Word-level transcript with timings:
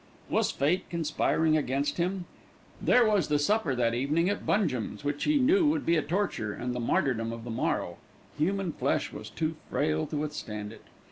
Was 0.31 0.49
fate 0.49 0.89
conspiring 0.89 1.55
against 1.55 1.97
him? 1.97 2.25
There 2.81 3.07
was 3.07 3.27
the 3.27 3.37
supper 3.37 3.75
that 3.75 3.93
evening 3.93 4.31
at 4.31 4.47
Bungem's, 4.47 5.03
which 5.03 5.25
he 5.25 5.37
knew 5.37 5.67
would 5.67 5.85
be 5.85 5.95
a 5.95 6.01
torture, 6.01 6.53
and 6.53 6.73
the 6.73 6.79
martyrdom 6.79 7.31
of 7.31 7.43
the 7.43 7.51
morrow. 7.51 7.97
Human 8.39 8.71
flesh 8.73 9.13
was 9.13 9.29
too 9.29 9.57
frail 9.69 10.07
to 10.07 10.17
withstand 10.17 10.73
it! 10.73 10.81